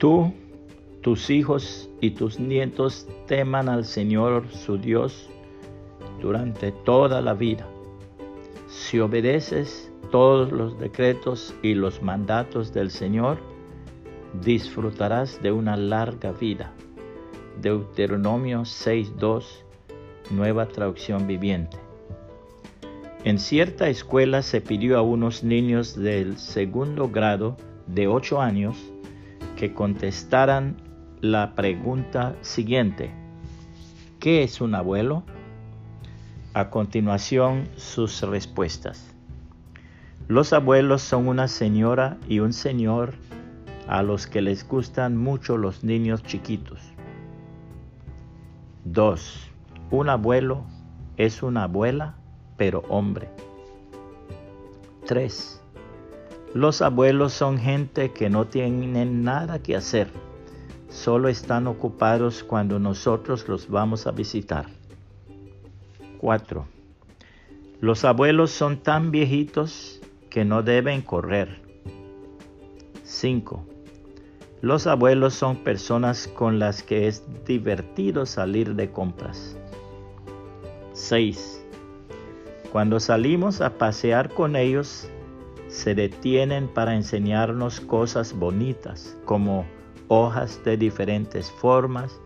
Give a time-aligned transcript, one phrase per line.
[0.00, 0.32] Tú,
[1.02, 5.28] tus hijos y tus nietos teman al Señor su Dios
[6.22, 7.68] durante toda la vida.
[8.66, 13.36] Si obedeces todos los decretos y los mandatos del Señor,
[14.42, 16.72] disfrutarás de una larga vida.
[17.60, 19.44] Deuteronomio 6.2,
[20.30, 21.76] nueva traducción viviente.
[23.24, 28.78] En cierta escuela se pidió a unos niños del segundo grado de 8 años
[29.60, 30.78] que contestaran
[31.20, 33.10] la pregunta siguiente.
[34.18, 35.22] ¿Qué es un abuelo?
[36.54, 39.14] A continuación sus respuestas.
[40.28, 43.12] Los abuelos son una señora y un señor
[43.86, 46.80] a los que les gustan mucho los niños chiquitos.
[48.86, 49.50] 2.
[49.90, 50.64] Un abuelo
[51.18, 52.14] es una abuela,
[52.56, 53.28] pero hombre.
[55.04, 55.59] 3.
[56.54, 60.10] Los abuelos son gente que no tienen nada que hacer,
[60.88, 64.66] solo están ocupados cuando nosotros los vamos a visitar.
[66.18, 66.66] 4.
[67.80, 71.62] Los abuelos son tan viejitos que no deben correr.
[73.04, 73.64] 5.
[74.60, 79.56] Los abuelos son personas con las que es divertido salir de compras.
[80.94, 81.64] 6.
[82.72, 85.08] Cuando salimos a pasear con ellos,
[85.70, 89.64] se detienen para enseñarnos cosas bonitas como
[90.08, 92.20] hojas de diferentes formas,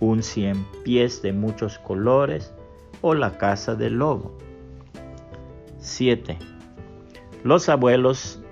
[0.00, 2.52] un cien pies de muchos colores
[3.00, 4.36] o la casa del lobo.
[5.78, 6.36] 7.
[7.44, 8.42] Los abuelos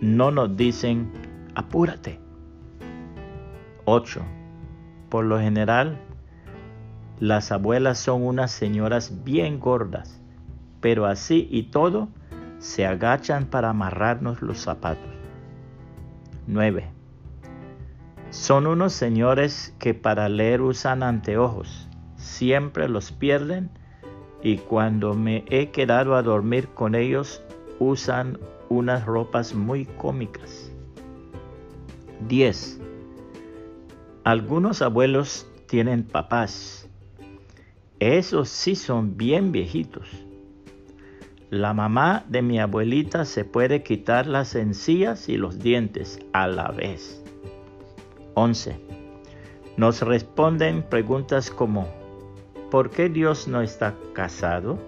[0.00, 1.10] no nos dicen
[1.54, 2.18] apúrate
[3.86, 4.22] 8.
[5.08, 5.98] Por lo general,
[7.20, 10.20] las abuelas son unas señoras bien gordas,
[10.80, 12.08] pero así y todo
[12.62, 15.10] se agachan para amarrarnos los zapatos.
[16.46, 16.88] 9.
[18.30, 23.68] Son unos señores que para leer usan anteojos, siempre los pierden
[24.44, 27.42] y cuando me he quedado a dormir con ellos
[27.80, 28.38] usan
[28.68, 30.70] unas ropas muy cómicas.
[32.28, 32.80] 10.
[34.22, 36.88] Algunos abuelos tienen papás.
[37.98, 40.06] Esos sí son bien viejitos.
[41.52, 46.68] La mamá de mi abuelita se puede quitar las encías y los dientes a la
[46.68, 47.22] vez.
[48.32, 48.80] 11.
[49.76, 51.86] Nos responden preguntas como
[52.70, 54.78] ¿por qué Dios no está casado?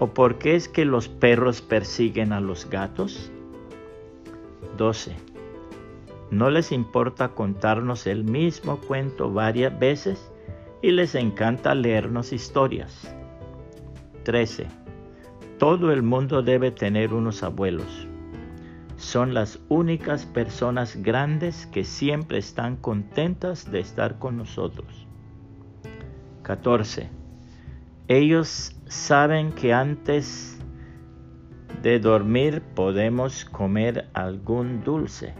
[0.00, 3.30] ¿O por qué es que los perros persiguen a los gatos?
[4.76, 5.14] 12
[6.32, 10.32] no les importa contarnos el mismo cuento varias veces
[10.82, 13.14] y les encanta leernos historias.
[14.24, 14.83] 13.
[15.64, 18.06] Todo el mundo debe tener unos abuelos.
[18.98, 25.06] Son las únicas personas grandes que siempre están contentas de estar con nosotros.
[26.42, 27.08] 14.
[28.08, 30.60] Ellos saben que antes
[31.80, 35.32] de dormir podemos comer algún dulce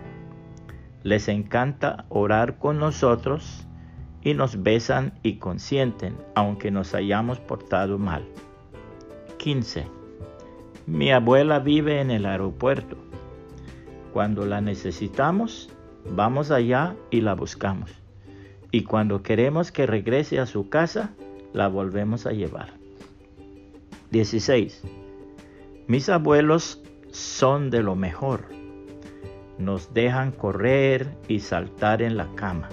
[1.03, 3.69] les encanta orar con nosotros
[4.23, 8.25] y nos besan y consienten, aunque nos hayamos portado mal.
[9.37, 10.04] 15.
[10.87, 12.97] Mi abuela vive en el aeropuerto.
[14.13, 15.71] Cuando la necesitamos,
[16.11, 17.91] vamos allá y la buscamos.
[18.71, 21.15] Y cuando queremos que regrese a su casa,
[21.53, 22.75] la volvemos a llevar.
[24.11, 24.83] 16.
[25.87, 28.55] Mis abuelos son de lo mejor
[29.59, 32.69] nos dejan correr y saltar en la cama.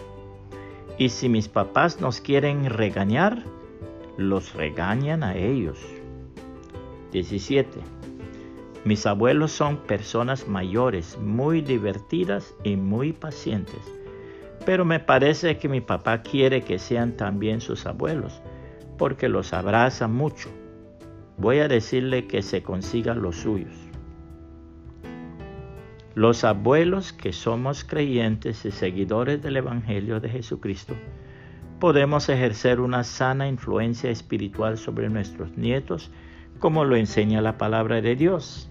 [0.98, 3.44] Y si mis papás nos quieren regañar,
[4.18, 5.80] los regañan a ellos.
[7.12, 7.80] 17.
[8.84, 13.80] Mis abuelos son personas mayores, muy divertidas y muy pacientes.
[14.66, 18.42] Pero me parece que mi papá quiere que sean también sus abuelos,
[18.98, 20.50] porque los abraza mucho.
[21.38, 23.74] Voy a decirle que se consigan los suyos.
[26.16, 30.96] Los abuelos que somos creyentes y seguidores del Evangelio de Jesucristo,
[31.80, 36.12] podemos ejercer una sana influencia espiritual sobre nuestros nietos,
[36.60, 38.71] como lo enseña la palabra de Dios,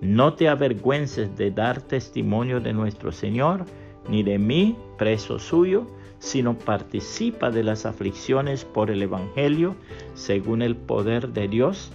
[0.00, 3.64] no te avergüences de dar testimonio de nuestro Señor,
[4.08, 5.86] ni de mí, preso suyo,
[6.18, 9.74] sino participa de las aflicciones por el Evangelio,
[10.14, 11.92] según el poder de Dios,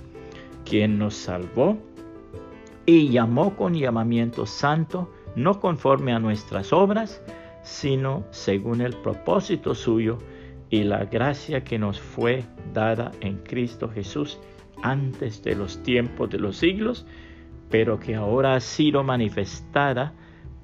[0.66, 1.78] quien nos salvó
[2.86, 7.22] y llamó con llamamiento santo, no conforme a nuestras obras,
[7.64, 10.18] sino según el propósito suyo
[10.70, 12.44] y la gracia que nos fue
[12.74, 14.40] dada en Cristo Jesús
[14.84, 17.06] antes de los tiempos de los siglos,
[17.72, 20.14] pero que ahora ha sido manifestada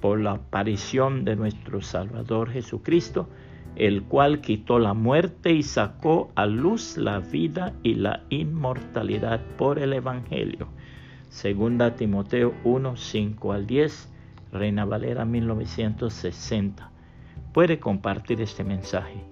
[0.01, 3.30] por la aparición de nuestro Salvador Jesucristo,
[3.77, 9.80] el cual quitó la muerte y sacó a luz la vida y la inmortalidad por
[9.80, 10.68] el Evangelio.
[11.30, 14.13] Segunda Timoteo 1, 5 al 10,
[14.51, 16.92] Reina Valera 1960.
[17.54, 19.24] Puede compartir este mensaje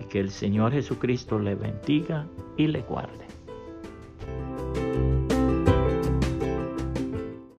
[0.00, 2.26] y que el Señor Jesucristo le bendiga
[2.56, 3.24] y le guarde.